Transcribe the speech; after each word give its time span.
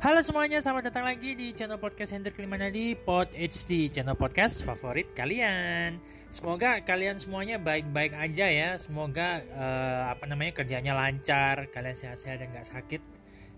Halo 0.00 0.24
semuanya, 0.24 0.64
selamat 0.64 0.88
datang 0.88 1.04
lagi 1.04 1.36
di 1.36 1.52
channel 1.52 1.76
podcast 1.76 2.16
Hendrik 2.16 2.40
Limanadi 2.40 2.96
Pod 2.96 3.36
HD, 3.36 3.92
channel 3.92 4.16
podcast 4.16 4.64
favorit 4.64 5.12
kalian. 5.12 6.00
Semoga 6.32 6.80
kalian 6.80 7.20
semuanya 7.20 7.60
baik-baik 7.60 8.16
aja 8.16 8.48
ya. 8.48 8.80
Semoga 8.80 9.44
uh, 9.52 10.08
apa 10.08 10.24
namanya 10.24 10.56
kerjanya 10.56 10.96
lancar, 10.96 11.68
kalian 11.68 11.92
sehat-sehat 11.92 12.40
dan 12.40 12.48
gak 12.48 12.72
sakit. 12.72 13.04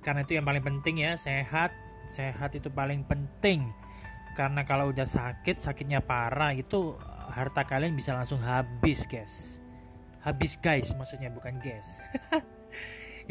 Karena 0.03 0.27
itu 0.27 0.35
yang 0.35 0.43
paling 0.43 0.67
penting 0.67 1.07
ya, 1.07 1.15
sehat. 1.15 1.71
Sehat 2.11 2.59
itu 2.59 2.67
paling 2.75 3.07
penting. 3.07 3.71
Karena 4.35 4.67
kalau 4.67 4.91
udah 4.91 5.07
sakit, 5.07 5.63
sakitnya 5.63 6.03
parah 6.03 6.59
itu 6.59 6.99
harta 7.31 7.63
kalian 7.63 7.95
bisa 7.95 8.19
langsung 8.19 8.43
habis, 8.43 9.07
guys. 9.07 9.63
Habis 10.27 10.59
guys, 10.59 10.91
maksudnya 10.99 11.31
bukan 11.31 11.63
guys. 11.63 12.03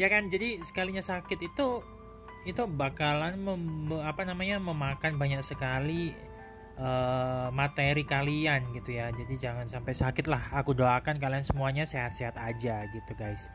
ya 0.00 0.08
kan, 0.08 0.32
jadi 0.32 0.64
sekalinya 0.64 1.04
sakit 1.04 1.44
itu 1.44 2.00
itu 2.42 2.62
bakalan 2.66 3.38
mem, 3.38 3.62
apa 4.02 4.26
namanya 4.26 4.58
memakan 4.58 5.14
banyak 5.14 5.42
sekali 5.46 6.10
uh, 6.78 7.48
materi 7.54 8.02
kalian 8.02 8.74
gitu 8.74 8.98
ya. 8.98 9.14
Jadi 9.14 9.34
jangan 9.38 9.66
sampai 9.70 9.94
sakit 9.94 10.26
lah. 10.26 10.50
Aku 10.58 10.74
doakan 10.74 11.22
kalian 11.22 11.46
semuanya 11.46 11.86
sehat-sehat 11.86 12.34
aja 12.38 12.86
gitu 12.90 13.12
guys. 13.14 13.50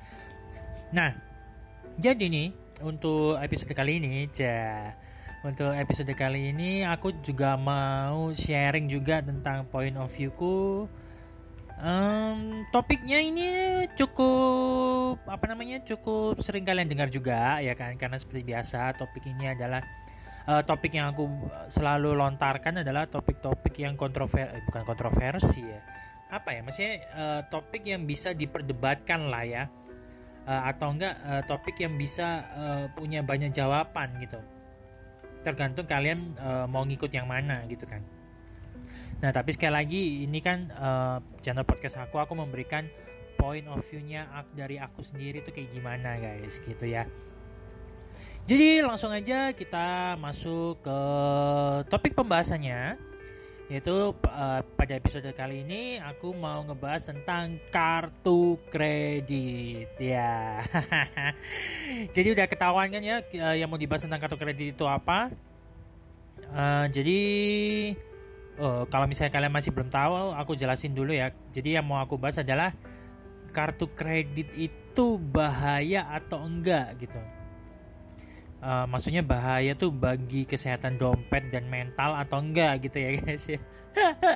Nah 0.95 1.11
jadi 1.97 2.29
nih 2.29 2.47
untuk 2.85 3.41
episode 3.41 3.73
kali 3.73 3.97
ini 3.97 4.29
ja 4.29 4.93
untuk 5.41 5.69
episode 5.73 6.13
kali 6.13 6.53
ini 6.53 6.85
aku 6.85 7.23
juga 7.25 7.57
mau 7.57 8.29
sharing 8.33 8.89
juga 8.89 9.21
tentang 9.21 9.65
point 9.69 9.93
of 9.97 10.09
viewku 10.13 10.85
Um, 11.77 12.65
topiknya 12.73 13.21
ini 13.21 13.49
cukup 13.93 15.21
apa 15.29 15.45
namanya 15.45 15.77
cukup 15.85 16.41
sering 16.41 16.65
kalian 16.65 16.89
dengar 16.89 17.13
juga 17.13 17.61
ya 17.61 17.77
kan? 17.77 17.93
Karena 18.01 18.17
seperti 18.17 18.49
biasa 18.49 18.97
topik 18.97 19.29
ini 19.29 19.53
adalah 19.53 19.85
uh, 20.49 20.65
topik 20.65 20.97
yang 20.97 21.13
aku 21.13 21.29
selalu 21.69 22.17
lontarkan 22.17 22.81
adalah 22.81 23.05
topik-topik 23.05 23.77
yang 23.77 23.93
kontroversi 23.93 24.57
eh, 24.57 24.65
bukan 24.65 24.83
kontroversi 24.89 25.61
ya. 25.69 25.79
Apa 26.33 26.57
ya? 26.57 26.65
Maksudnya 26.65 26.93
uh, 27.13 27.41
topik 27.45 27.85
yang 27.85 28.09
bisa 28.09 28.33
diperdebatkan 28.33 29.29
lah 29.29 29.45
ya. 29.45 29.63
Uh, 30.49 30.63
atau 30.73 30.97
enggak 30.97 31.13
uh, 31.29 31.43
topik 31.45 31.77
yang 31.77 31.93
bisa 31.93 32.41
uh, 32.57 32.83
punya 32.97 33.21
banyak 33.21 33.53
jawaban 33.53 34.17
gitu. 34.17 34.41
Tergantung 35.45 35.85
kalian 35.85 36.33
uh, 36.41 36.65
mau 36.65 36.81
ngikut 36.81 37.13
yang 37.13 37.29
mana 37.29 37.61
gitu 37.69 37.85
kan 37.85 38.01
Nah, 39.17 39.33
tapi 39.33 39.49
sekali 39.49 39.73
lagi 39.73 40.01
ini 40.29 40.39
kan 40.45 40.69
uh, 40.77 41.17
channel 41.41 41.65
podcast 41.65 41.97
aku 41.97 42.21
aku 42.21 42.37
memberikan 42.37 42.85
point 43.37 43.65
of 43.65 43.81
view-nya 43.89 44.29
dari 44.53 44.77
aku 44.77 45.01
sendiri 45.01 45.41
tuh 45.41 45.53
kayak 45.53 45.73
gimana 45.73 46.21
guys 46.21 46.61
gitu 46.61 46.85
ya. 46.85 47.09
Jadi 48.47 48.79
langsung 48.79 49.11
aja 49.11 49.51
kita 49.51 50.15
masuk 50.21 50.79
ke 50.85 50.99
topik 51.89 52.13
pembahasannya 52.13 52.95
yaitu 53.67 54.15
uh, 54.15 54.61
pada 54.79 54.95
episode 54.95 55.27
kali 55.35 55.67
ini 55.67 55.99
aku 55.99 56.31
mau 56.31 56.63
ngebahas 56.63 57.11
tentang 57.11 57.59
kartu 57.67 58.55
kredit 58.71 59.91
ya. 59.99 60.63
jadi 62.15 62.27
udah 62.31 62.47
ketahuan 62.47 62.87
kan 62.87 63.03
ya 63.03 63.19
uh, 63.19 63.55
yang 63.57 63.67
mau 63.67 63.75
dibahas 63.75 64.07
tentang 64.07 64.23
kartu 64.23 64.39
kredit 64.39 64.77
itu 64.77 64.85
apa? 64.87 65.33
Uh, 66.47 66.87
jadi 66.87 67.19
Uh, 68.57 68.89
kalau 68.89 69.05
misalnya 69.05 69.29
kalian 69.29 69.53
masih 69.53 69.69
belum 69.69 69.93
tahu, 69.93 70.33
aku 70.33 70.57
jelasin 70.57 70.97
dulu 70.97 71.13
ya. 71.13 71.29
Jadi 71.53 71.77
yang 71.77 71.85
mau 71.85 72.01
aku 72.01 72.17
bahas 72.17 72.41
adalah 72.41 72.73
kartu 73.53 73.89
kredit 73.93 74.49
itu 74.57 75.17
bahaya 75.21 76.09
atau 76.09 76.41
enggak 76.41 76.97
gitu. 76.97 77.21
Uh, 78.57 78.89
maksudnya 78.89 79.21
bahaya 79.21 79.77
tuh 79.77 79.93
bagi 79.93 80.49
kesehatan 80.49 80.97
dompet 80.97 81.53
dan 81.53 81.69
mental 81.69 82.17
atau 82.17 82.41
enggak 82.41 82.89
gitu 82.89 82.97
ya 82.97 83.09
guys 83.21 83.45
ya. 83.45 83.61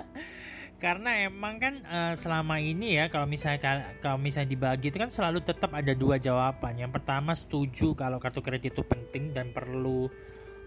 Karena 0.84 1.26
emang 1.30 1.62
kan 1.62 1.74
uh, 1.86 2.14
selama 2.18 2.58
ini 2.58 2.98
ya 2.98 3.10
kalau 3.10 3.30
misalnya 3.30 3.94
kalau 4.02 4.18
misalnya 4.18 4.50
dibagi 4.50 4.90
itu 4.90 4.98
kan 4.98 5.14
selalu 5.14 5.46
tetap 5.46 5.74
ada 5.74 5.94
dua 5.94 6.18
jawaban. 6.18 6.78
Yang 6.78 7.02
pertama 7.02 7.34
setuju 7.34 7.94
kalau 7.98 8.18
kartu 8.18 8.42
kredit 8.42 8.74
itu 8.74 8.82
penting 8.86 9.34
dan 9.34 9.54
perlu 9.54 10.10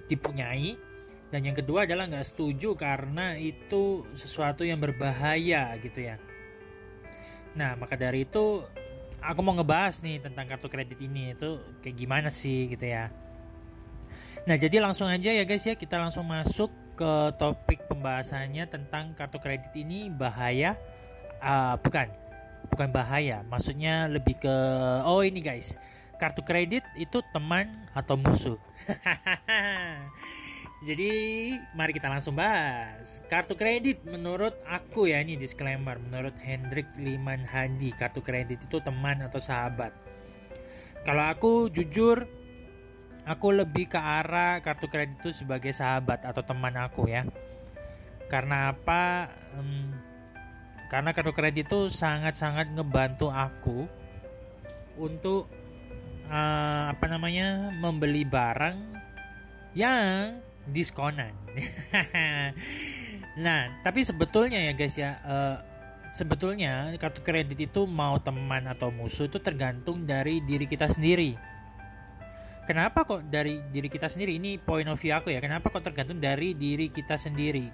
dipunyai 0.06 0.93
dan 1.32 1.40
yang 1.42 1.56
kedua 1.56 1.88
adalah 1.88 2.06
nggak 2.08 2.26
setuju 2.30 2.76
karena 2.76 3.34
itu 3.38 4.06
sesuatu 4.14 4.62
yang 4.62 4.78
berbahaya 4.78 5.74
gitu 5.80 6.00
ya. 6.04 6.16
Nah 7.58 7.74
maka 7.74 7.98
dari 7.98 8.26
itu 8.26 8.62
aku 9.18 9.40
mau 9.40 9.56
ngebahas 9.56 9.98
nih 10.04 10.22
tentang 10.22 10.46
kartu 10.46 10.68
kredit 10.70 10.98
ini. 11.00 11.34
Itu 11.34 11.62
kayak 11.80 11.96
gimana 11.96 12.28
sih 12.30 12.70
gitu 12.70 12.86
ya. 12.86 13.10
Nah 14.44 14.56
jadi 14.60 14.78
langsung 14.78 15.08
aja 15.08 15.32
ya 15.32 15.42
guys 15.42 15.64
ya 15.64 15.74
kita 15.74 15.96
langsung 15.98 16.28
masuk 16.28 16.70
ke 16.94 17.12
topik 17.40 17.90
pembahasannya 17.90 18.70
tentang 18.70 19.18
kartu 19.18 19.42
kredit 19.42 19.74
ini 19.74 20.12
bahaya 20.12 20.78
uh, 21.42 21.74
bukan 21.82 22.06
bukan 22.70 22.88
bahaya. 22.94 23.42
Maksudnya 23.50 24.06
lebih 24.06 24.38
ke 24.38 24.56
oh 25.02 25.26
ini 25.26 25.42
guys 25.42 25.74
kartu 26.14 26.46
kredit 26.46 26.86
itu 26.94 27.20
teman 27.34 27.70
atau 27.92 28.14
musuh 28.14 28.58
Jadi 30.84 31.10
mari 31.72 31.96
kita 31.96 32.12
langsung 32.12 32.36
bahas. 32.36 33.24
Kartu 33.32 33.56
kredit 33.56 34.04
menurut 34.04 34.52
aku 34.68 35.08
ya 35.08 35.24
ini 35.24 35.40
disclaimer. 35.40 35.96
Menurut 35.96 36.36
Hendrik 36.44 36.92
Liman 37.00 37.40
Hadi 37.40 37.96
Kartu 37.96 38.20
kredit 38.20 38.60
itu 38.60 38.78
teman 38.84 39.24
atau 39.24 39.40
sahabat. 39.40 39.96
Kalau 41.08 41.24
aku 41.24 41.72
jujur 41.72 42.28
Aku 43.24 43.56
lebih 43.56 43.88
ke 43.88 43.96
arah 43.96 44.60
kartu 44.60 44.84
kredit 44.84 45.16
itu 45.24 45.32
sebagai 45.32 45.72
sahabat 45.72 46.28
atau 46.28 46.44
teman 46.44 46.76
aku 46.76 47.08
ya. 47.08 47.24
Karena 48.28 48.68
apa? 48.68 49.32
Hmm, 49.56 49.96
karena 50.92 51.16
kartu 51.16 51.32
kredit 51.32 51.64
itu 51.64 51.88
sangat-sangat 51.88 52.76
ngebantu 52.76 53.32
aku 53.32 53.88
Untuk 55.00 55.48
uh, 56.28 56.92
apa 56.92 57.04
namanya 57.08 57.72
membeli 57.72 58.28
barang 58.28 58.76
yang 59.72 60.43
diskonan. 60.68 61.32
nah, 63.44 63.70
tapi 63.84 64.04
sebetulnya 64.04 64.60
ya 64.60 64.72
guys 64.72 64.96
ya, 64.96 65.20
uh, 65.24 65.56
sebetulnya 66.14 66.94
kartu 66.96 67.20
kredit 67.20 67.58
itu 67.58 67.84
mau 67.84 68.16
teman 68.22 68.70
atau 68.70 68.94
musuh 68.94 69.26
itu 69.26 69.42
tergantung 69.42 70.06
dari 70.06 70.40
diri 70.44 70.64
kita 70.64 70.86
sendiri. 70.86 71.34
Kenapa 72.64 73.04
kok 73.04 73.28
dari 73.28 73.60
diri 73.68 73.92
kita 73.92 74.08
sendiri? 74.08 74.40
Ini 74.40 74.56
point 74.56 74.88
of 74.88 74.96
view 74.96 75.12
aku 75.12 75.28
ya. 75.28 75.42
Kenapa 75.42 75.68
kok 75.68 75.84
tergantung 75.84 76.16
dari 76.16 76.56
diri 76.56 76.88
kita 76.88 77.20
sendiri? 77.20 77.68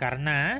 Karena 0.00 0.56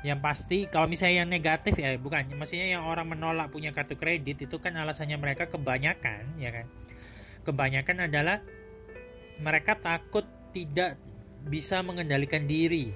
yang 0.00 0.18
pasti 0.24 0.64
kalau 0.66 0.88
misalnya 0.88 1.22
yang 1.22 1.30
negatif 1.30 1.76
ya 1.76 1.92
bukan 2.00 2.24
maksudnya 2.32 2.72
yang 2.72 2.88
orang 2.88 3.04
menolak 3.04 3.52
punya 3.52 3.68
kartu 3.76 4.00
kredit 4.00 4.48
itu 4.48 4.56
kan 4.56 4.72
alasannya 4.72 5.20
mereka 5.20 5.52
kebanyakan 5.52 6.40
ya 6.40 6.48
kan 6.48 6.66
kebanyakan 7.44 8.08
adalah 8.08 8.40
mereka 9.44 9.76
takut 9.76 10.24
tidak 10.52 11.00
bisa 11.46 11.80
mengendalikan 11.80 12.44
diri 12.44 12.92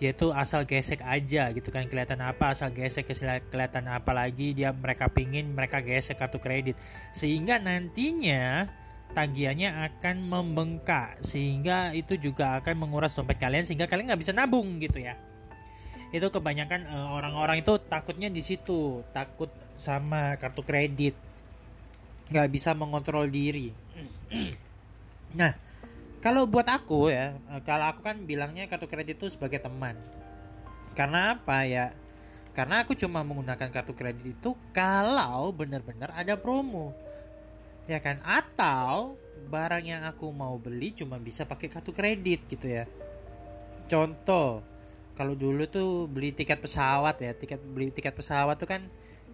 yaitu 0.00 0.32
asal 0.32 0.64
gesek 0.64 1.04
aja 1.04 1.52
gitu 1.52 1.68
kan 1.68 1.84
kelihatan 1.84 2.24
apa 2.24 2.56
asal 2.56 2.72
gesek 2.72 3.12
kelihatan 3.52 3.84
apa 3.84 4.16
lagi 4.16 4.56
dia 4.56 4.72
mereka 4.72 5.12
pingin 5.12 5.52
mereka 5.52 5.84
gesek 5.84 6.16
kartu 6.16 6.40
kredit. 6.40 6.72
Sehingga 7.12 7.60
nantinya 7.60 8.64
tagihannya 9.12 9.92
akan 9.92 10.16
membengkak 10.24 11.20
sehingga 11.20 11.92
itu 11.92 12.16
juga 12.16 12.56
akan 12.64 12.80
menguras 12.80 13.12
dompet 13.12 13.36
kalian 13.36 13.60
sehingga 13.60 13.84
kalian 13.92 14.08
nggak 14.08 14.22
bisa 14.24 14.32
nabung 14.32 14.80
gitu 14.80 15.04
ya. 15.04 15.20
Itu 16.16 16.32
kebanyakan 16.32 16.80
eh, 16.88 17.08
orang-orang 17.20 17.60
itu 17.60 17.76
takutnya 17.84 18.32
di 18.32 18.40
situ 18.40 19.04
takut 19.12 19.52
sama 19.76 20.40
kartu 20.40 20.64
kredit 20.64 21.12
nggak 22.32 22.48
bisa 22.48 22.72
mengontrol 22.72 23.28
diri. 23.28 23.68
Nah 25.30 25.69
kalau 26.20 26.44
buat 26.44 26.68
aku 26.68 27.08
ya, 27.08 27.32
eh, 27.32 27.62
kalau 27.64 27.88
aku 27.88 28.04
kan 28.04 28.28
bilangnya 28.28 28.68
kartu 28.68 28.84
kredit 28.84 29.16
itu 29.16 29.32
sebagai 29.32 29.56
teman. 29.64 29.96
Karena 30.92 31.36
apa 31.36 31.64
ya? 31.64 31.96
Karena 32.52 32.84
aku 32.84 32.92
cuma 32.92 33.24
menggunakan 33.24 33.72
kartu 33.72 33.96
kredit 33.96 34.36
itu 34.36 34.52
kalau 34.76 35.48
benar-benar 35.48 36.12
ada 36.12 36.36
promo. 36.36 36.92
Ya 37.88 38.04
kan? 38.04 38.20
Atau 38.20 39.16
barang 39.48 39.80
yang 39.80 40.04
aku 40.04 40.28
mau 40.28 40.60
beli 40.60 40.92
cuma 40.92 41.16
bisa 41.16 41.48
pakai 41.48 41.72
kartu 41.72 41.96
kredit 41.96 42.44
gitu 42.52 42.68
ya. 42.68 42.84
Contoh, 43.88 44.60
kalau 45.16 45.32
dulu 45.32 45.64
tuh 45.72 46.04
beli 46.04 46.36
tiket 46.36 46.60
pesawat 46.60 47.16
ya, 47.16 47.32
tiket 47.32 47.64
beli 47.64 47.88
tiket 47.88 48.12
pesawat 48.12 48.60
tuh 48.60 48.68
kan 48.68 48.84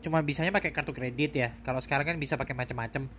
cuma 0.06 0.22
bisanya 0.22 0.55
pakai 0.55 0.70
kartu 0.70 0.94
kredit 0.94 1.34
ya. 1.34 1.50
Kalau 1.66 1.82
sekarang 1.82 2.06
kan 2.06 2.16
bisa 2.22 2.38
pakai 2.38 2.55
macam-macam. 2.55 3.11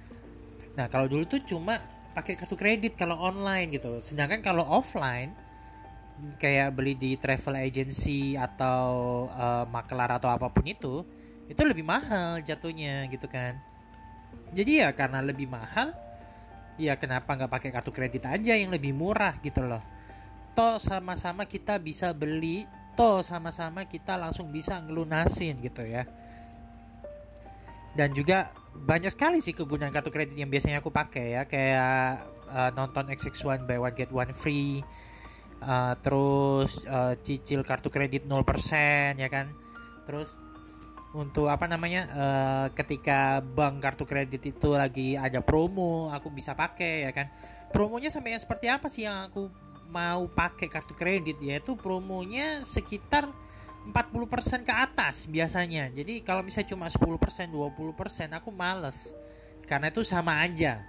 Nah, 0.80 0.88
kalau 0.88 1.12
dulu 1.12 1.28
tuh 1.28 1.44
cuma 1.44 1.84
pakai 2.18 2.34
kartu 2.34 2.58
kredit 2.58 2.98
kalau 2.98 3.22
online 3.22 3.70
gitu. 3.70 4.02
Sedangkan 4.02 4.42
kalau 4.42 4.66
offline 4.66 5.38
kayak 6.42 6.74
beli 6.74 6.98
di 6.98 7.14
travel 7.14 7.62
agency 7.62 8.34
atau 8.34 9.30
uh, 9.30 9.70
makelar 9.70 10.18
atau 10.18 10.34
apa 10.34 10.50
pun 10.50 10.66
itu, 10.66 11.06
itu 11.46 11.62
lebih 11.62 11.86
mahal 11.86 12.42
jatuhnya 12.42 13.06
gitu 13.14 13.30
kan. 13.30 13.54
Jadi 14.50 14.82
ya 14.82 14.90
karena 14.98 15.22
lebih 15.22 15.46
mahal, 15.46 15.94
ya 16.82 16.98
kenapa 16.98 17.38
nggak 17.38 17.52
pakai 17.54 17.70
kartu 17.70 17.94
kredit 17.94 18.26
aja 18.26 18.58
yang 18.58 18.74
lebih 18.74 18.98
murah 18.98 19.38
gitu 19.46 19.62
loh 19.62 19.82
toh 20.58 20.82
sama-sama 20.82 21.46
kita 21.46 21.78
bisa 21.78 22.10
beli 22.18 22.66
toh 22.98 23.22
sama-sama 23.22 23.86
kita 23.86 24.18
langsung 24.18 24.50
bisa 24.50 24.82
ngelunasin 24.82 25.62
gitu 25.62 25.86
ya 25.86 26.10
dan 27.94 28.10
juga 28.10 28.50
banyak 28.86 29.12
sekali 29.12 29.42
sih 29.42 29.56
kegunaan 29.58 29.90
kartu 29.90 30.14
kredit 30.14 30.38
yang 30.38 30.52
biasanya 30.52 30.84
aku 30.84 30.94
pakai 30.94 31.40
ya. 31.40 31.42
Kayak 31.50 32.28
uh, 32.52 32.72
nonton 32.76 33.10
XX1 33.10 33.66
buy 33.66 33.80
one 33.82 33.96
get 33.96 34.12
one 34.14 34.34
free. 34.36 34.84
Uh, 35.58 35.98
terus 36.06 36.86
uh, 36.86 37.18
cicil 37.26 37.66
kartu 37.66 37.90
kredit 37.90 38.30
0% 38.30 39.18
ya 39.18 39.30
kan? 39.32 39.50
Terus 40.06 40.38
untuk 41.18 41.50
apa 41.50 41.66
namanya 41.66 42.02
uh, 42.14 42.66
ketika 42.78 43.42
bank 43.42 43.82
kartu 43.82 44.06
kredit 44.06 44.44
itu 44.44 44.78
lagi 44.78 45.18
ada 45.18 45.42
promo 45.42 46.14
aku 46.14 46.30
bisa 46.30 46.54
pakai 46.54 47.10
ya 47.10 47.12
kan? 47.16 47.34
Promonya 47.74 48.14
sampai 48.14 48.38
yang 48.38 48.44
seperti 48.44 48.70
apa 48.70 48.88
sih 48.88 49.10
yang 49.10 49.28
aku 49.28 49.50
mau 49.90 50.30
pakai 50.30 50.70
kartu 50.70 50.94
kredit? 50.94 51.42
Yaitu 51.42 51.74
promonya 51.74 52.62
sekitar 52.62 53.34
40% 53.88 54.68
ke 54.68 54.74
atas 54.74 55.26
biasanya. 55.32 55.88
Jadi 55.96 56.20
kalau 56.20 56.44
misalnya 56.44 56.76
cuma 56.76 56.92
10%, 56.92 57.48
20% 57.48 58.36
aku 58.36 58.50
males. 58.52 59.16
Karena 59.64 59.88
itu 59.88 60.04
sama 60.04 60.44
aja. 60.44 60.84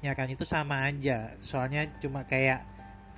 Ya 0.00 0.12
kan 0.16 0.28
itu 0.30 0.48
sama 0.48 0.88
aja. 0.88 1.36
Soalnya 1.44 1.84
cuma 2.00 2.24
kayak 2.24 2.64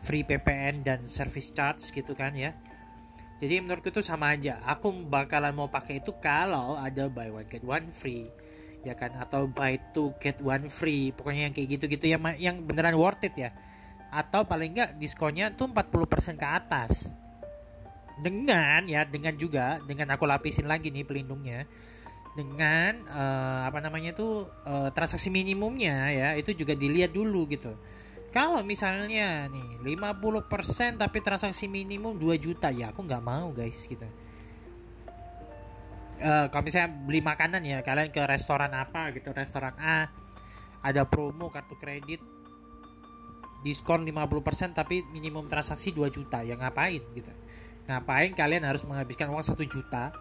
free 0.03 0.27
PPN 0.27 0.83
dan 0.83 1.07
service 1.07 1.55
charge 1.55 1.87
gitu 1.95 2.19
kan 2.19 2.35
ya. 2.35 2.51
Jadi 3.41 3.63
menurutku 3.63 3.95
itu 3.95 4.03
sama 4.03 4.35
aja. 4.35 4.61
Aku 4.67 4.93
bakalan 5.07 5.55
mau 5.55 5.71
pakai 5.71 6.03
itu 6.03 6.13
kalau 6.19 6.77
ada 6.77 7.09
buy 7.09 7.31
one 7.31 7.49
get 7.49 7.65
one 7.65 7.89
free. 7.95 8.29
Ya 8.85 8.97
kan 8.97 9.15
atau 9.17 9.47
buy 9.49 9.79
two 9.95 10.13
get 10.19 10.43
one 10.43 10.69
free. 10.69 11.15
Pokoknya 11.15 11.49
yang 11.49 11.55
kayak 11.55 11.69
gitu-gitu 11.79 12.07
yang 12.11 12.21
yang 12.37 12.57
beneran 12.67 12.99
worth 12.99 13.23
it 13.25 13.33
ya. 13.39 13.55
Atau 14.11 14.45
paling 14.45 14.75
enggak 14.75 14.91
diskonnya 14.99 15.55
tuh 15.55 15.71
40% 15.71 16.37
ke 16.37 16.49
atas 16.49 17.15
dengan 18.21 18.85
ya 18.85 19.03
dengan 19.09 19.35
juga 19.35 19.81
dengan 19.83 20.15
aku 20.15 20.29
lapisin 20.29 20.69
lagi 20.69 20.93
nih 20.93 21.05
pelindungnya. 21.05 21.65
Dengan 22.31 23.03
uh, 23.11 23.67
apa 23.67 23.83
namanya 23.83 24.15
itu 24.15 24.47
uh, 24.47 24.89
transaksi 24.95 25.35
minimumnya 25.35 26.15
ya 26.15 26.29
itu 26.39 26.55
juga 26.55 26.79
dilihat 26.79 27.11
dulu 27.11 27.51
gitu. 27.51 27.75
Kalau 28.31 28.63
misalnya 28.63 29.51
nih 29.51 29.83
50% 29.83 31.03
tapi 31.03 31.19
transaksi 31.19 31.67
minimum 31.67 32.15
2 32.15 32.39
juta 32.39 32.71
ya 32.71 32.95
aku 32.95 33.03
nggak 33.03 33.25
mau 33.25 33.51
guys 33.51 33.83
gitu. 33.91 34.07
Uh, 36.21 36.47
kalau 36.53 36.63
misalnya 36.63 36.93
beli 36.95 37.19
makanan 37.25 37.65
ya 37.65 37.83
kalian 37.83 38.13
ke 38.13 38.23
restoran 38.29 38.71
apa 38.77 39.11
gitu 39.17 39.33
restoran 39.35 39.73
A 39.81 40.07
ada 40.85 41.03
promo 41.09 41.49
kartu 41.49 41.75
kredit 41.81 42.21
diskon 43.61 44.05
50% 44.05 44.77
tapi 44.77 45.05
minimum 45.13 45.49
transaksi 45.49 45.93
2 45.93 46.09
juta 46.13 46.41
ya 46.41 46.57
ngapain 46.57 47.01
gitu 47.13 47.33
Ngapain 47.91 48.31
kalian 48.39 48.63
harus 48.63 48.87
menghabiskan 48.87 49.27
uang 49.35 49.43
satu 49.43 49.67
juta 49.67 50.15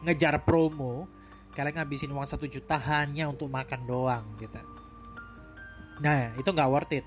ngejar 0.00 0.40
promo? 0.40 1.04
Kalian 1.52 1.84
ngabisin 1.84 2.08
uang 2.16 2.24
satu 2.24 2.48
juta 2.48 2.80
hanya 2.80 3.28
untuk 3.28 3.52
makan 3.52 3.84
doang 3.84 4.24
gitu. 4.40 4.56
Nah 6.00 6.32
itu 6.40 6.48
nggak 6.48 6.70
worth 6.72 6.96
it. 6.96 7.04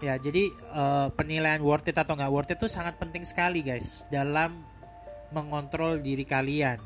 Ya 0.00 0.16
jadi 0.16 0.48
uh, 0.72 1.12
penilaian 1.12 1.60
worth 1.60 1.90
it 1.90 2.00
atau 2.00 2.16
nggak 2.16 2.32
worth 2.32 2.48
it 2.48 2.56
itu 2.56 2.70
sangat 2.70 2.96
penting 2.96 3.28
sekali 3.28 3.60
guys 3.60 4.08
dalam 4.08 4.64
mengontrol 5.36 6.00
diri 6.00 6.24
kalian. 6.24 6.80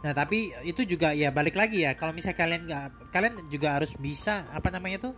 Nah 0.00 0.12
tapi 0.16 0.56
itu 0.64 0.88
juga 0.88 1.12
ya 1.12 1.28
balik 1.34 1.58
lagi 1.58 1.84
ya 1.84 1.92
kalau 1.98 2.16
misalnya 2.16 2.38
kalian 2.38 2.62
nggak 2.64 2.84
kalian 3.12 3.34
juga 3.52 3.76
harus 3.76 3.92
bisa 3.98 4.48
apa 4.54 4.72
namanya 4.72 5.10
tuh 5.10 5.14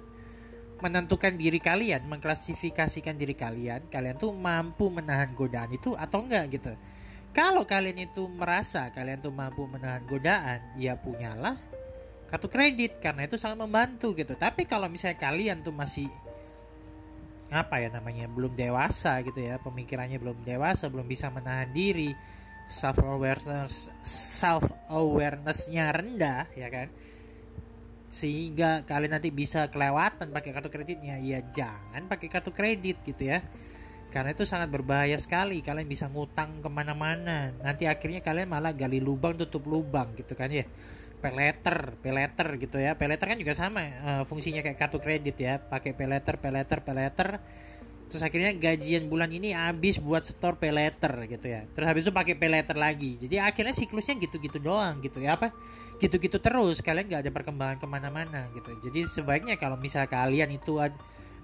menentukan 0.79 1.35
diri 1.35 1.59
kalian, 1.59 2.07
mengklasifikasikan 2.07 3.19
diri 3.19 3.35
kalian, 3.35 3.91
kalian 3.91 4.15
tuh 4.15 4.31
mampu 4.31 4.87
menahan 4.89 5.35
godaan 5.35 5.75
itu 5.75 5.95
atau 5.99 6.23
enggak 6.23 6.55
gitu. 6.55 6.73
Kalau 7.35 7.67
kalian 7.67 8.09
itu 8.09 8.25
merasa 8.31 8.89
kalian 8.95 9.21
tuh 9.21 9.35
mampu 9.35 9.67
menahan 9.67 10.03
godaan, 10.07 10.59
ya 10.79 10.95
punyalah 10.95 11.59
kartu 12.29 12.47
kredit 12.53 13.01
karena 13.01 13.25
itu 13.25 13.41
sangat 13.41 13.59
membantu 13.65 14.15
gitu. 14.15 14.39
Tapi 14.39 14.69
kalau 14.69 14.87
misalnya 14.87 15.19
kalian 15.19 15.65
tuh 15.65 15.75
masih 15.75 16.09
apa 17.49 17.81
ya 17.81 17.89
namanya 17.89 18.29
belum 18.29 18.53
dewasa 18.53 19.25
gitu 19.25 19.41
ya 19.41 19.57
pemikirannya 19.57 20.21
belum 20.21 20.45
dewasa 20.45 20.93
belum 20.93 21.09
bisa 21.09 21.33
menahan 21.33 21.73
diri 21.73 22.13
self 22.69 23.01
awareness 23.01 23.89
self 24.05 24.69
awarenessnya 24.93 25.89
rendah 25.97 26.45
ya 26.53 26.69
kan 26.69 26.93
sehingga 28.09 28.89
kalian 28.89 29.21
nanti 29.21 29.29
bisa 29.29 29.69
kelewatan 29.69 30.33
pakai 30.33 30.51
kartu 30.57 30.73
kreditnya. 30.73 31.21
Ya 31.21 31.45
jangan 31.53 32.09
pakai 32.09 32.29
kartu 32.33 32.51
kredit 32.57 33.05
gitu 33.05 33.29
ya. 33.29 33.45
Karena 34.09 34.33
itu 34.33 34.49
sangat 34.49 34.73
berbahaya 34.73 35.21
sekali. 35.21 35.61
Kalian 35.61 35.85
bisa 35.85 36.09
ngutang 36.09 36.65
ke 36.65 36.69
mana-mana. 36.73 37.53
Nanti 37.61 37.85
akhirnya 37.85 38.25
kalian 38.25 38.49
malah 38.49 38.73
gali 38.73 38.99
lubang 38.99 39.37
tutup 39.37 39.69
lubang 39.69 40.17
gitu 40.17 40.33
kan 40.33 40.49
ya. 40.49 40.65
Peleter 41.21 42.01
peleter 42.01 42.49
gitu 42.57 42.81
ya. 42.81 42.97
Peleter 42.97 43.27
kan 43.29 43.37
juga 43.37 43.53
sama 43.53 43.85
uh, 43.85 44.23
fungsinya 44.25 44.65
kayak 44.65 44.81
kartu 44.81 44.99
kredit 45.05 45.37
ya. 45.37 45.61
Pakai 45.61 45.93
peleter 45.93 46.41
peleter 46.41 46.81
peleter 46.81 47.31
terus 48.09 48.25
akhirnya 48.25 48.57
gajian 48.57 49.05
bulan 49.05 49.29
ini 49.29 49.53
habis 49.53 50.01
buat 50.01 50.25
store 50.25 50.57
peleter 50.57 51.29
gitu 51.29 51.45
ya. 51.45 51.69
Terus 51.77 51.87
habis 51.93 52.09
itu 52.09 52.13
pakai 52.17 52.41
peleter 52.41 52.73
lagi. 52.81 53.21
Jadi 53.21 53.37
akhirnya 53.37 53.77
siklusnya 53.77 54.17
gitu-gitu 54.17 54.57
doang 54.57 55.05
gitu 55.05 55.21
ya 55.21 55.37
apa 55.37 55.53
gitu-gitu 55.99 56.39
terus 56.39 56.79
kalian 56.79 57.11
nggak 57.11 57.23
ada 57.27 57.33
perkembangan 57.35 57.77
ke 57.83 57.87
mana-mana 57.91 58.47
gitu. 58.55 58.71
Jadi 58.87 59.03
sebaiknya 59.11 59.59
kalau 59.59 59.75
misal 59.75 60.07
kalian 60.07 60.55
itu 60.55 60.79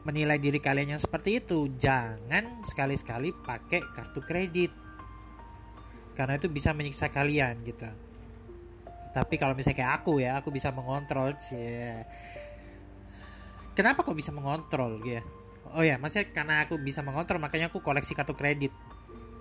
menilai 0.07 0.39
diri 0.39 0.63
kalian 0.63 0.95
yang 0.95 1.03
seperti 1.03 1.43
itu 1.43 1.67
jangan 1.75 2.63
sekali-sekali 2.63 3.35
pakai 3.43 3.83
kartu 3.83 4.23
kredit. 4.23 4.71
Karena 6.15 6.39
itu 6.39 6.47
bisa 6.47 6.71
menyiksa 6.71 7.11
kalian 7.11 7.67
gitu. 7.67 7.91
Tapi 9.11 9.35
kalau 9.35 9.59
misalnya 9.59 9.79
kayak 9.83 9.93
aku 10.03 10.23
ya 10.23 10.39
aku 10.39 10.55
bisa 10.55 10.71
mengontrol 10.71 11.35
sih. 11.43 11.99
Kenapa 13.75 14.07
kok 14.07 14.15
bisa 14.15 14.31
mengontrol 14.31 15.03
ya? 15.03 15.19
Oh 15.75 15.83
ya 15.83 15.99
maksudnya 15.99 16.31
karena 16.31 16.63
aku 16.63 16.79
bisa 16.79 17.03
mengontrol 17.03 17.43
makanya 17.43 17.75
aku 17.75 17.83
koleksi 17.83 18.15
kartu 18.15 18.39
kredit 18.39 18.71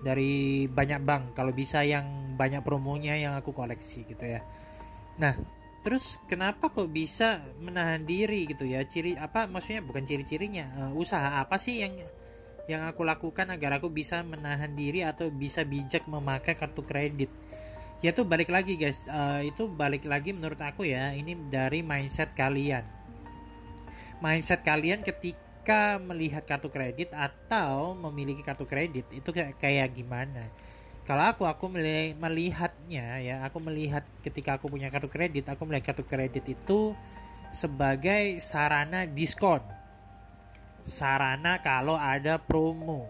dari 0.02 0.66
banyak 0.66 0.98
bank. 1.06 1.38
Kalau 1.38 1.54
bisa 1.54 1.86
yang 1.86 2.34
banyak 2.34 2.66
promonya 2.66 3.14
yang 3.14 3.38
aku 3.38 3.54
koleksi 3.54 4.02
gitu 4.10 4.26
ya 4.26 4.42
Nah, 5.14 5.38
terus 5.86 6.18
kenapa 6.26 6.70
kok 6.72 6.90
bisa 6.90 7.38
menahan 7.62 8.02
diri 8.02 8.50
gitu 8.50 8.66
ya? 8.66 8.82
Ciri 8.82 9.14
apa 9.14 9.46
maksudnya 9.46 9.82
bukan 9.84 10.02
ciri-cirinya. 10.02 10.90
Uh, 10.90 10.92
usaha 10.98 11.38
apa 11.38 11.54
sih 11.60 11.82
yang 11.82 11.94
yang 12.64 12.88
aku 12.88 13.04
lakukan 13.04 13.52
agar 13.52 13.76
aku 13.78 13.92
bisa 13.92 14.24
menahan 14.24 14.72
diri 14.72 15.04
atau 15.04 15.28
bisa 15.28 15.62
bijak 15.62 16.08
memakai 16.08 16.56
kartu 16.56 16.82
kredit? 16.82 17.30
Ya 18.02 18.12
tuh 18.12 18.28
balik 18.28 18.52
lagi 18.52 18.76
guys, 18.76 19.08
uh, 19.08 19.40
itu 19.40 19.64
balik 19.64 20.04
lagi 20.04 20.34
menurut 20.34 20.60
aku 20.60 20.84
ya, 20.84 21.16
ini 21.16 21.36
dari 21.48 21.80
mindset 21.80 22.36
kalian. 22.36 22.84
Mindset 24.20 24.60
kalian 24.60 25.00
ketika 25.00 25.96
melihat 26.00 26.44
kartu 26.44 26.68
kredit 26.68 27.12
atau 27.16 27.96
memiliki 27.96 28.44
kartu 28.44 28.68
kredit 28.68 29.08
itu 29.08 29.30
kayak, 29.32 29.56
kayak 29.56 29.96
gimana? 29.96 30.52
Kalau 31.04 31.24
aku 31.28 31.44
aku 31.44 31.68
melihatnya 32.16 33.20
ya 33.20 33.44
aku 33.44 33.60
melihat 33.60 34.04
ketika 34.24 34.56
aku 34.56 34.72
punya 34.72 34.88
kartu 34.88 35.12
kredit 35.12 35.44
aku 35.44 35.68
melihat 35.68 35.92
kartu 35.92 36.04
kredit 36.08 36.48
itu 36.48 36.96
sebagai 37.54 38.42
sarana 38.42 39.06
diskon. 39.06 39.62
Sarana 40.84 41.62
kalau 41.62 41.94
ada 41.94 42.36
promo. 42.36 43.08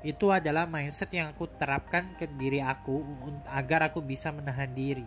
Itu 0.00 0.32
adalah 0.32 0.64
mindset 0.64 1.12
yang 1.12 1.36
aku 1.36 1.44
terapkan 1.60 2.16
ke 2.16 2.24
diri 2.24 2.64
aku 2.64 3.04
agar 3.52 3.92
aku 3.92 4.00
bisa 4.00 4.32
menahan 4.32 4.72
diri. 4.72 5.04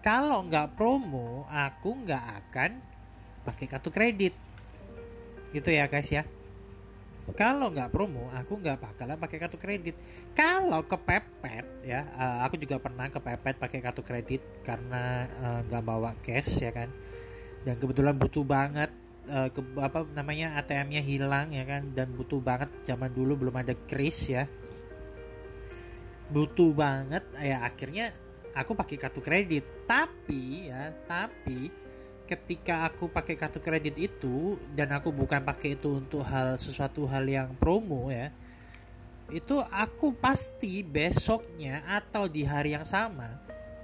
Kalau 0.00 0.40
nggak 0.48 0.72
promo 0.74 1.44
aku 1.52 2.00
nggak 2.02 2.24
akan 2.42 2.70
pakai 3.44 3.66
kartu 3.68 3.92
kredit. 3.92 4.34
Gitu 5.52 5.68
ya 5.68 5.84
guys 5.84 6.08
ya 6.08 6.24
kalau 7.30 7.70
nggak 7.70 7.94
promo 7.94 8.26
aku 8.34 8.58
nggak 8.58 8.82
bakalan 8.82 9.14
pakai 9.14 9.38
kartu 9.38 9.54
kredit. 9.54 9.94
Kalau 10.34 10.82
kepepet 10.82 11.62
ya 11.86 12.02
uh, 12.18 12.42
aku 12.42 12.58
juga 12.58 12.82
pernah 12.82 13.06
kepepet 13.06 13.62
pakai 13.62 13.78
kartu 13.78 14.02
kredit 14.02 14.42
karena 14.66 15.30
eh, 15.30 15.60
nggak 15.70 15.82
uh, 15.82 15.86
bawa 15.86 16.10
cash 16.26 16.58
ya 16.58 16.74
kan. 16.74 16.90
Dan 17.62 17.78
kebetulan 17.78 18.18
butuh 18.18 18.42
banget 18.42 18.90
uh, 19.30 19.46
ke, 19.54 19.62
apa 19.78 20.02
namanya 20.18 20.58
ATM-nya 20.58 20.98
hilang 20.98 21.54
ya 21.54 21.62
kan. 21.62 21.94
Dan 21.94 22.10
butuh 22.18 22.42
banget 22.42 22.68
zaman 22.82 23.14
dulu 23.14 23.46
belum 23.46 23.54
ada 23.54 23.78
kris 23.86 24.26
ya. 24.26 24.50
Butuh 26.34 26.74
banget 26.74 27.22
ya 27.38 27.62
akhirnya 27.62 28.10
aku 28.50 28.74
pakai 28.74 28.98
kartu 28.98 29.22
kredit. 29.22 29.62
Tapi 29.86 30.74
ya 30.74 30.90
tapi 31.06 31.81
ketika 32.28 32.88
aku 32.88 33.10
pakai 33.10 33.34
kartu 33.34 33.58
kredit 33.58 33.98
itu 33.98 34.56
dan 34.72 34.94
aku 34.94 35.12
bukan 35.12 35.42
pakai 35.42 35.76
itu 35.76 36.00
untuk 36.00 36.22
hal 36.24 36.56
sesuatu 36.56 37.04
hal 37.04 37.26
yang 37.26 37.52
promo 37.58 38.08
ya 38.08 38.30
itu 39.32 39.56
aku 39.72 40.12
pasti 40.16 40.84
besoknya 40.84 41.80
atau 41.88 42.28
di 42.28 42.44
hari 42.44 42.76
yang 42.76 42.84
sama 42.84 43.42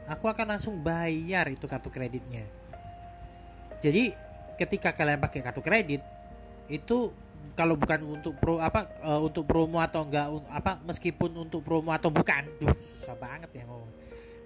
aku 0.09 0.25
akan 0.27 0.57
langsung 0.57 0.81
bayar 0.81 1.53
itu 1.53 1.69
kartu 1.69 1.93
kreditnya. 1.93 2.49
Jadi 3.79 4.11
ketika 4.57 4.91
kalian 4.97 5.21
pakai 5.21 5.45
kartu 5.45 5.63
kredit 5.63 6.03
itu 6.67 7.13
kalau 7.55 7.79
bukan 7.79 8.19
untuk 8.19 8.35
pro 8.41 8.59
apa 8.59 8.91
uh, 9.05 9.21
untuk 9.23 9.47
promo 9.47 9.79
atau 9.79 10.03
enggak 10.03 10.27
apa 10.51 10.83
meskipun 10.83 11.31
untuk 11.47 11.63
promo 11.63 11.95
atau 11.95 12.11
bukan 12.11 12.43
duh 12.59 12.75
susah 12.99 13.15
banget 13.15 13.51
ya 13.55 13.65
mau 13.67 13.87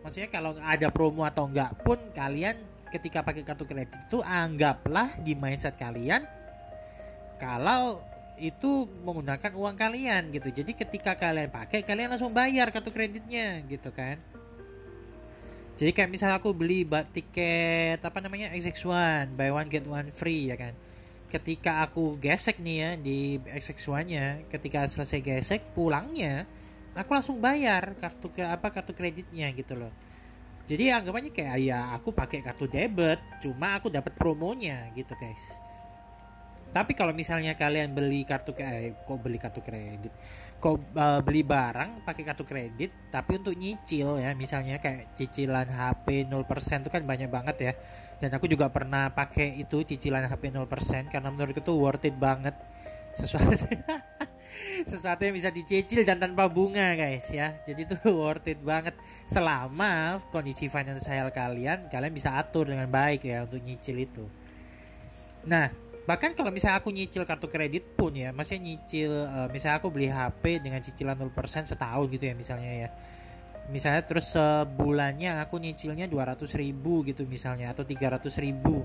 maksudnya 0.05 0.29
kalau 0.29 0.53
ada 0.61 0.93
promo 0.93 1.25
atau 1.25 1.49
enggak 1.49 1.73
pun 1.81 1.97
kalian 2.13 2.61
ketika 2.93 3.25
pakai 3.25 3.43
kartu 3.43 3.65
kredit 3.65 3.97
itu 3.97 4.21
anggaplah 4.21 5.17
di 5.25 5.33
mindset 5.33 5.75
kalian 5.81 6.29
kalau 7.41 8.05
itu 8.43 8.91
menggunakan 9.07 9.55
uang 9.55 9.77
kalian 9.79 10.35
gitu. 10.35 10.51
Jadi 10.51 10.75
ketika 10.75 11.15
kalian 11.15 11.47
pakai 11.47 11.87
kalian 11.87 12.11
langsung 12.11 12.35
bayar 12.35 12.75
kartu 12.75 12.91
kreditnya 12.91 13.63
gitu 13.71 13.95
kan. 13.95 14.19
Jadi 15.79 15.91
kayak 15.95 16.11
misalnya 16.11 16.37
aku 16.39 16.53
beli 16.53 16.85
tiket 17.15 18.03
apa 18.03 18.19
namanya 18.21 18.53
XX1 18.53 19.35
buy 19.35 19.51
one 19.51 19.71
get 19.71 19.87
one 19.87 20.11
free 20.13 20.51
ya 20.53 20.57
kan. 20.59 20.75
Ketika 21.33 21.87
aku 21.87 22.21
gesek 22.21 22.61
nih 22.61 22.77
ya 22.77 22.91
di 23.01 23.19
XX1 23.41 24.05
nya 24.05 24.27
ketika 24.53 24.85
selesai 24.85 25.21
gesek 25.25 25.73
pulangnya 25.73 26.45
aku 26.93 27.11
langsung 27.17 27.41
bayar 27.41 27.97
kartu 27.97 28.29
apa 28.45 28.69
kartu 28.69 28.93
kreditnya 28.93 29.49
gitu 29.57 29.73
loh 29.79 29.93
jadi 30.73 30.97
anggapannya 30.97 31.37
kayak 31.37 31.57
ya 31.61 31.93
aku 31.93 32.17
pakai 32.17 32.41
kartu 32.41 32.65
debit 32.65 33.21
cuma 33.45 33.77
aku 33.77 33.93
dapat 33.93 34.17
promonya 34.17 34.89
gitu 34.97 35.13
guys. 35.21 35.61
Tapi 36.73 36.97
kalau 36.97 37.13
misalnya 37.13 37.53
kalian 37.53 37.93
beli 37.93 38.25
kartu 38.25 38.57
eh, 38.57 38.97
kok 39.05 39.21
beli 39.21 39.37
kartu 39.37 39.61
kredit? 39.61 40.09
Kok 40.57 40.97
uh, 40.97 41.21
beli 41.21 41.45
barang 41.45 42.09
pakai 42.09 42.25
kartu 42.25 42.49
kredit 42.49 43.13
tapi 43.13 43.37
untuk 43.37 43.53
nyicil 43.53 44.17
ya 44.17 44.33
misalnya 44.33 44.81
kayak 44.81 45.13
cicilan 45.13 45.69
HP 45.69 46.25
0% 46.33 46.41
itu 46.81 46.89
kan 46.89 47.05
banyak 47.05 47.29
banget 47.29 47.57
ya. 47.61 47.73
Dan 48.17 48.33
aku 48.33 48.49
juga 48.49 48.73
pernah 48.73 49.13
pakai 49.13 49.61
itu 49.61 49.85
cicilan 49.85 50.25
HP 50.25 50.57
0% 50.57 51.13
karena 51.13 51.29
menurutku 51.29 51.61
tuh 51.61 51.77
worth 51.77 52.09
it 52.09 52.17
banget. 52.17 52.57
Sesuatu 53.13 53.53
sesuatu 54.87 55.23
yang 55.25 55.35
bisa 55.37 55.49
dicicil 55.49 56.03
dan 56.07 56.21
tanpa 56.21 56.47
bunga 56.47 56.95
guys 56.95 57.29
ya. 57.31 57.59
Jadi 57.65 57.81
itu 57.89 57.97
worth 58.21 58.49
it 58.49 58.61
banget. 58.61 58.95
Selama 59.27 60.21
kondisi 60.29 60.69
finansial 60.69 61.33
kalian 61.33 61.89
kalian 61.89 62.13
bisa 62.13 62.37
atur 62.37 62.69
dengan 62.69 62.89
baik 62.91 63.25
ya 63.27 63.45
untuk 63.47 63.63
nyicil 63.63 63.97
itu. 63.99 64.25
Nah 65.49 65.71
bahkan 66.03 66.35
kalau 66.35 66.51
misalnya 66.51 66.83
aku 66.83 66.91
nyicil 66.91 67.23
kartu 67.23 67.47
kredit 67.47 67.95
pun 67.95 68.11
ya 68.11 68.35
masih 68.35 68.59
nyicil 68.59 69.15
uh, 69.23 69.47
misalnya 69.55 69.79
aku 69.79 69.87
beli 69.87 70.11
HP 70.11 70.59
dengan 70.59 70.83
cicilan 70.83 71.15
0% 71.15 71.31
setahun 71.71 72.07
gitu 72.11 72.25
ya 72.27 72.35
misalnya 72.35 72.73
ya. 72.87 72.91
Misalnya 73.71 74.03
terus 74.03 74.35
sebulannya 74.35 75.39
aku 75.39 75.63
nyicilnya 75.63 76.11
200 76.11 76.43
ribu 76.59 77.07
gitu 77.07 77.23
misalnya 77.25 77.71
atau 77.71 77.87
300 77.87 78.19
ribu. 78.43 78.83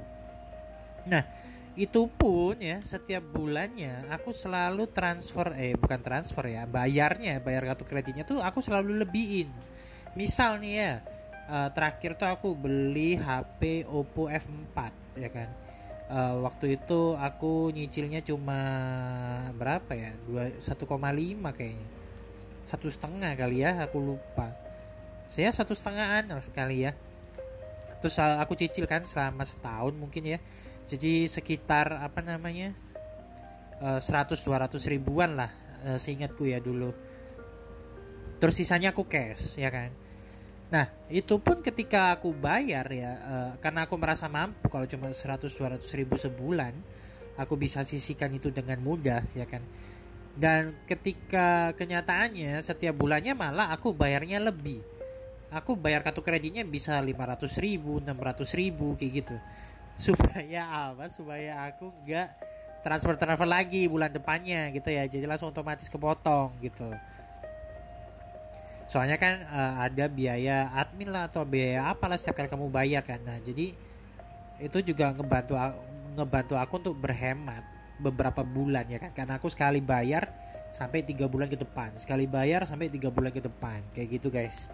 Nah 1.09 1.46
itu 1.77 2.09
pun 2.09 2.57
ya 2.57 2.81
setiap 2.81 3.21
bulannya 3.21 4.09
aku 4.09 4.33
selalu 4.33 4.89
transfer 4.89 5.53
eh 5.53 5.77
bukan 5.77 6.01
transfer 6.01 6.49
ya 6.49 6.65
bayarnya 6.65 7.37
bayar 7.37 7.69
kartu 7.69 7.85
kreditnya 7.85 8.25
tuh 8.25 8.41
aku 8.41 8.65
selalu 8.65 9.05
lebihin. 9.05 9.53
Misal 10.17 10.57
nih 10.57 10.73
ya 10.73 10.91
uh, 11.45 11.69
terakhir 11.69 12.17
tuh 12.17 12.33
aku 12.33 12.57
beli 12.57 13.13
HP 13.13 13.85
Oppo 13.85 14.25
F4 14.25 14.77
ya 15.21 15.29
kan? 15.29 15.49
Uh, 16.09 16.41
waktu 16.49 16.81
itu 16.81 17.13
aku 17.13 17.69
nyicilnya 17.69 18.25
cuma 18.25 18.57
berapa 19.53 19.93
ya? 19.93 20.17
Dua 20.25 20.49
1,5 20.57 20.73
kayaknya. 21.53 21.87
Satu 22.65 22.89
setengah 22.89 23.37
kali 23.37 23.61
ya 23.61 23.85
aku 23.85 24.01
lupa. 24.01 24.49
Saya 25.29 25.53
satu 25.53 25.77
setengahan 25.77 26.25
kali 26.57 26.89
ya. 26.89 26.97
Terus 28.01 28.17
aku 28.17 28.57
cicil 28.57 28.89
kan 28.89 29.05
selama 29.05 29.45
setahun 29.45 29.93
mungkin 29.93 30.25
ya 30.25 30.41
jadi 30.87 31.27
sekitar 31.27 31.99
apa 31.99 32.23
namanya 32.23 32.71
uh, 33.83 33.99
100-200 33.99 34.39
ribuan 34.87 35.35
lah 35.35 35.51
uh, 35.83 35.99
seingatku 35.99 36.47
ya 36.47 36.63
dulu. 36.63 36.95
Terus 38.39 38.55
sisanya 38.55 38.95
aku 38.95 39.03
cash 39.03 39.59
ya 39.59 39.67
kan? 39.67 39.91
Nah 40.71 40.87
itu 41.11 41.35
pun 41.43 41.59
ketika 41.59 42.15
aku 42.15 42.31
bayar 42.31 42.87
ya 42.87 43.11
uh, 43.19 43.51
karena 43.59 43.83
aku 43.83 43.99
merasa 43.99 44.31
mampu 44.31 44.71
kalau 44.71 44.87
cuma 44.87 45.11
100-200 45.11 45.83
ribu 45.99 46.15
sebulan 46.15 46.73
aku 47.35 47.59
bisa 47.59 47.83
sisihkan 47.83 48.31
itu 48.31 48.47
dengan 48.55 48.79
mudah 48.79 49.27
ya 49.35 49.43
kan? 49.43 49.61
Dan 50.37 50.87
ketika 50.87 51.75
kenyataannya 51.75 52.63
setiap 52.63 52.95
bulannya 52.95 53.35
malah 53.35 53.75
aku 53.75 53.91
bayarnya 53.91 54.39
lebih. 54.39 54.79
Aku 55.51 55.79
bayar 55.79 56.03
kartu 56.03 56.23
kreditnya 56.23 56.63
bisa 56.67 56.99
500 56.99 57.59
ribu 57.59 58.03
600 58.03 58.59
ribu 58.59 58.95
kayak 58.95 59.11
gitu 59.23 59.35
supaya 59.97 60.93
apa? 60.93 61.09
Supaya 61.09 61.67
aku 61.67 61.89
nggak 62.05 62.27
transfer 62.85 63.17
transfer 63.17 63.49
lagi 63.49 63.89
bulan 63.89 64.13
depannya 64.13 64.69
gitu 64.71 64.87
ya. 64.93 65.03
Jadi 65.09 65.25
langsung 65.25 65.49
otomatis 65.49 65.89
kepotong 65.89 66.55
gitu. 66.61 66.87
Soalnya 68.87 69.19
kan 69.19 69.43
uh, 69.51 69.83
ada 69.83 70.07
biaya 70.07 70.71
admin 70.71 71.11
lah 71.11 71.27
atau 71.27 71.43
biaya 71.43 71.91
apalah 71.91 72.15
setiap 72.15 72.39
kali 72.39 72.47
kamu 72.47 72.71
bayar 72.71 73.03
kan. 73.03 73.19
Nah 73.19 73.35
jadi 73.43 73.75
itu 74.57 74.77
juga 74.79 75.11
ngebantu 75.11 75.59
ngebantu 76.15 76.55
aku 76.55 76.73
untuk 76.79 76.95
berhemat 76.95 77.67
beberapa 77.99 78.45
bulan 78.47 78.87
ya 78.87 79.03
kan. 79.03 79.11
Karena 79.11 79.35
aku 79.35 79.51
sekali 79.51 79.83
bayar 79.83 80.31
sampai 80.71 81.03
tiga 81.03 81.27
bulan 81.27 81.51
ke 81.51 81.59
depan. 81.59 81.91
Sekali 81.99 82.23
bayar 82.29 82.63
sampai 82.63 82.87
tiga 82.87 83.11
bulan 83.11 83.35
ke 83.35 83.43
depan. 83.43 83.83
Kayak 83.91 84.07
gitu 84.21 84.31
guys. 84.31 84.71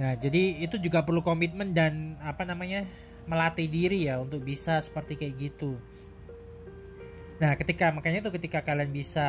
Nah, 0.00 0.16
jadi 0.16 0.64
itu 0.64 0.80
juga 0.80 1.04
perlu 1.04 1.20
komitmen 1.20 1.76
dan 1.76 2.16
apa 2.24 2.48
namanya? 2.48 2.88
Melatih 3.28 3.68
diri 3.68 4.08
ya 4.08 4.20
untuk 4.20 4.44
bisa 4.44 4.80
seperti 4.80 5.16
kayak 5.16 5.34
gitu. 5.36 5.76
Nah, 7.40 7.56
ketika 7.56 7.88
makanya 7.88 8.28
itu 8.28 8.32
ketika 8.36 8.60
kalian 8.60 8.92
bisa 8.92 9.26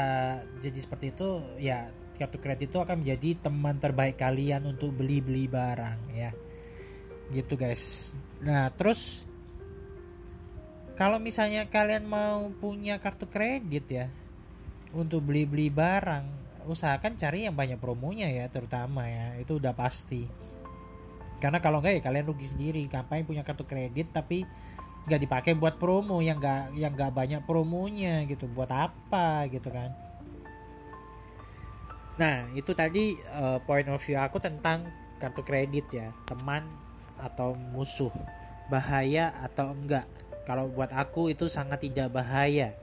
jadi 0.59 0.79
seperti 0.83 1.15
itu, 1.15 1.39
ya 1.55 1.87
kartu 2.19 2.37
kredit 2.37 2.69
itu 2.69 2.77
akan 2.77 3.01
menjadi 3.01 3.49
teman 3.49 3.79
terbaik 3.79 4.19
kalian 4.19 4.67
untuk 4.67 4.91
beli-beli 4.93 5.47
barang 5.47 5.99
ya. 6.11 6.35
Gitu, 7.31 7.55
guys. 7.55 8.13
Nah, 8.43 8.67
terus 8.75 9.23
kalau 10.99 11.23
misalnya 11.23 11.71
kalian 11.71 12.03
mau 12.03 12.51
punya 12.59 12.99
kartu 12.99 13.31
kredit 13.31 13.87
ya 13.87 14.05
untuk 14.91 15.23
beli-beli 15.23 15.71
barang, 15.71 16.27
usahakan 16.67 17.15
cari 17.15 17.47
yang 17.47 17.55
banyak 17.55 17.79
promonya 17.79 18.27
ya, 18.27 18.51
terutama 18.51 19.07
ya. 19.07 19.39
Itu 19.39 19.55
udah 19.55 19.71
pasti 19.71 20.50
karena 21.41 21.57
kalau 21.57 21.81
enggak 21.81 21.97
ya 21.97 22.01
kalian 22.05 22.25
rugi 22.29 22.53
sendiri. 22.53 22.85
Kampanye 22.85 23.25
punya 23.25 23.41
kartu 23.41 23.65
kredit 23.65 24.13
tapi 24.13 24.45
nggak 25.09 25.21
dipakai 25.25 25.57
buat 25.57 25.81
promo 25.81 26.21
yang 26.21 26.37
nggak 26.37 26.77
yang 26.77 26.93
nggak 26.93 27.11
banyak 27.11 27.41
promonya 27.41 28.21
gitu. 28.29 28.45
Buat 28.45 28.69
apa 28.69 29.49
gitu 29.49 29.73
kan? 29.73 29.89
Nah 32.21 32.45
itu 32.53 32.77
tadi 32.77 33.17
uh, 33.33 33.57
point 33.65 33.89
of 33.89 33.97
view 34.05 34.21
aku 34.21 34.37
tentang 34.37 34.85
kartu 35.17 35.41
kredit 35.41 35.89
ya. 35.89 36.13
Teman 36.29 36.61
atau 37.17 37.57
musuh. 37.57 38.13
Bahaya 38.69 39.33
atau 39.41 39.73
enggak. 39.73 40.05
Kalau 40.45 40.69
buat 40.69 40.93
aku 40.93 41.33
itu 41.33 41.49
sangat 41.49 41.81
tidak 41.81 42.13
bahaya. 42.13 42.77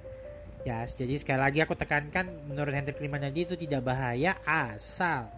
Ya 0.67 0.83
jadi 0.83 1.15
sekali 1.15 1.39
lagi 1.39 1.63
aku 1.63 1.79
tekankan 1.79 2.27
menurut 2.51 2.75
Hendrik 2.75 2.99
Limanadi 2.99 3.47
itu 3.47 3.55
tidak 3.55 3.87
bahaya 3.87 4.35
asal 4.43 5.38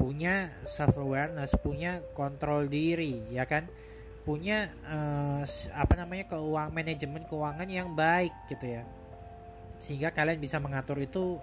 punya 0.00 0.48
self 0.64 0.96
awareness, 0.96 1.52
punya 1.60 2.00
kontrol 2.16 2.64
diri, 2.64 3.20
ya 3.28 3.44
kan? 3.44 3.68
Punya 4.24 4.72
uh, 4.88 5.44
apa 5.76 5.94
namanya 6.00 6.32
keuangan 6.32 6.72
manajemen 6.72 7.28
keuangan 7.28 7.68
yang 7.68 7.92
baik 7.92 8.32
gitu 8.48 8.80
ya. 8.80 8.82
Sehingga 9.76 10.08
kalian 10.16 10.40
bisa 10.40 10.56
mengatur 10.56 10.96
itu 11.04 11.36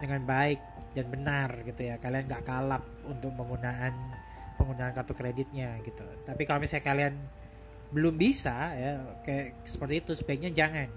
dengan 0.00 0.24
baik 0.24 0.60
dan 0.96 1.12
benar 1.12 1.60
gitu 1.68 1.84
ya. 1.84 2.00
Kalian 2.00 2.24
nggak 2.24 2.48
kalap 2.48 2.80
untuk 3.04 3.36
penggunaan 3.36 3.92
penggunaan 4.56 4.96
kartu 4.96 5.12
kreditnya 5.12 5.76
gitu. 5.84 6.04
Tapi 6.24 6.48
kalau 6.48 6.64
misalnya 6.64 6.88
kalian 6.88 7.14
belum 7.92 8.16
bisa 8.16 8.72
ya 8.74 8.92
kayak 9.22 9.62
seperti 9.68 10.02
itu 10.02 10.12
sebaiknya 10.16 10.50
jangan 10.50 10.90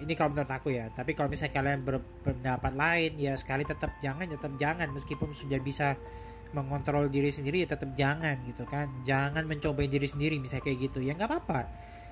ini 0.00 0.12
kalau 0.16 0.32
menurut 0.32 0.50
aku 0.50 0.72
ya 0.72 0.88
tapi 0.90 1.12
kalau 1.12 1.28
misalnya 1.28 1.54
kalian 1.54 1.80
berpendapat 1.84 2.72
lain 2.72 3.12
ya 3.20 3.36
sekali 3.36 3.68
tetap 3.68 4.00
jangan 4.00 4.24
tetap 4.26 4.52
jangan. 4.56 4.88
Meskipun 4.90 5.36
sudah 5.36 5.60
bisa 5.60 5.94
mengontrol 6.50 7.06
diri 7.06 7.30
sendiri 7.30 7.62
ya 7.62 7.68
tetap 7.70 7.92
jangan 7.94 8.40
gitu 8.48 8.64
kan. 8.64 8.88
Jangan 9.04 9.44
mencoba 9.44 9.84
diri 9.84 10.08
sendiri 10.08 10.40
misalnya 10.40 10.64
kayak 10.64 10.78
gitu. 10.90 10.98
Ya 11.04 11.12
nggak 11.12 11.28
apa-apa. 11.28 11.60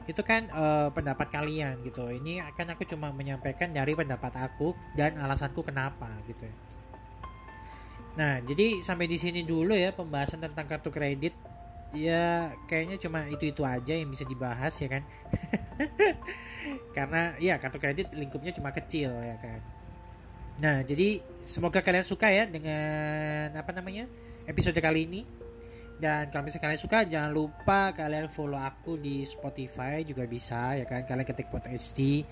Itu 0.09 0.21
kan 0.25 0.49
uh, 0.53 0.89
pendapat 0.93 1.29
kalian 1.33 1.81
gitu. 1.85 2.09
Ini 2.09 2.45
akan 2.55 2.77
aku 2.77 2.85
cuma 2.89 3.09
menyampaikan 3.13 3.73
dari 3.73 3.97
pendapat 3.97 4.33
aku 4.37 4.77
dan 4.93 5.17
alasanku 5.17 5.65
kenapa 5.65 6.09
gitu 6.29 6.45
ya. 6.45 6.55
Nah 8.19 8.33
jadi 8.45 8.85
sampai 8.85 9.07
di 9.09 9.17
sini 9.17 9.45
dulu 9.45 9.73
ya 9.73 9.97
pembahasan 9.97 10.45
tentang 10.45 10.69
kartu 10.69 10.93
kredit. 10.93 11.33
Ya 11.97 12.53
kayaknya 12.69 13.01
cuma 13.01 13.25
itu 13.33 13.49
itu 13.49 13.65
aja 13.65 13.97
yang 13.97 14.13
bisa 14.13 14.29
dibahas 14.29 14.77
ya 14.77 14.93
kan 14.93 15.09
karena 16.97 17.35
ya 17.39 17.57
kartu 17.57 17.79
kredit 17.79 18.13
lingkupnya 18.15 18.53
cuma 18.55 18.75
kecil 18.75 19.11
ya 19.11 19.37
kan. 19.39 19.61
Nah 20.59 20.77
jadi 20.83 21.23
semoga 21.47 21.81
kalian 21.81 22.07
suka 22.07 22.29
ya 22.29 22.45
dengan 22.45 23.55
apa 23.55 23.71
namanya 23.73 24.11
episode 24.45 24.79
kali 24.79 25.07
ini. 25.07 25.23
Dan 25.99 26.31
kalau 26.31 26.47
misalnya 26.47 26.71
kalian 26.71 26.83
suka 26.83 26.99
jangan 27.11 27.35
lupa 27.35 27.91
kalian 27.91 28.31
follow 28.31 28.59
aku 28.59 29.03
di 29.03 29.27
Spotify 29.27 30.07
juga 30.07 30.27
bisa 30.31 30.79
ya 30.79 30.87
kan. 30.87 31.03
Kalian 31.03 31.27
ketik 31.27 31.51
Pod 31.51 31.67
HD 31.67 32.23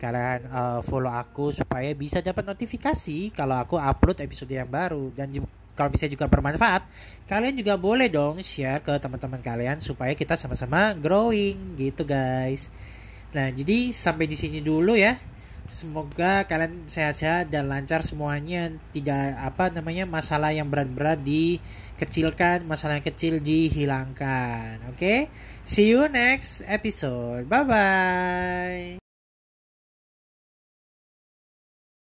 kalian 0.00 0.48
uh, 0.48 0.80
follow 0.80 1.12
aku 1.12 1.52
supaya 1.52 1.92
bisa 1.92 2.24
dapat 2.24 2.40
notifikasi 2.48 3.36
kalau 3.36 3.60
aku 3.60 3.76
upload 3.76 4.24
episode 4.24 4.48
yang 4.48 4.70
baru. 4.70 5.12
Dan 5.12 5.28
kalau 5.80 5.90
bisa 5.96 6.04
juga 6.12 6.28
bermanfaat 6.28 6.84
kalian 7.24 7.56
juga 7.56 7.80
boleh 7.80 8.12
dong 8.12 8.44
share 8.44 8.84
ke 8.84 8.92
teman-teman 9.00 9.40
kalian 9.40 9.80
supaya 9.80 10.12
kita 10.12 10.36
sama-sama 10.36 10.92
growing 10.92 11.78
gitu 11.80 12.04
guys 12.04 12.68
nah 13.30 13.48
jadi 13.50 13.94
sampai 13.94 14.26
di 14.26 14.36
sini 14.38 14.58
dulu 14.62 14.94
ya. 14.94 15.16
Semoga 15.70 16.50
kalian 16.50 16.90
sehat-sehat 16.90 17.46
dan 17.46 17.70
lancar 17.70 18.02
semuanya. 18.02 18.74
Tidak 18.90 19.38
apa 19.38 19.70
namanya 19.70 20.02
masalah 20.02 20.50
yang 20.50 20.66
berat-berat 20.66 21.22
dikecilkan 21.22 22.66
masalah 22.66 22.98
yang 22.98 23.06
kecil 23.06 23.38
dihilangkan. 23.38 24.82
Oke? 24.90 24.98
Okay? 24.98 25.18
see 25.70 25.86
you 25.94 26.10
next 26.10 26.66
episode. 26.66 27.46
Bye 27.46 27.64
bye 27.64 29.09